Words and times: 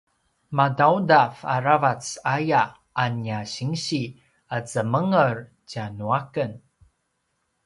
madaudav 0.57 1.33
aravac 1.55 2.03
aya 2.35 2.63
a 3.01 3.05
nia 3.17 3.39
sinsi 3.53 4.01
a 4.55 4.57
zemenger 4.71 5.37
tjanuaken 5.69 6.51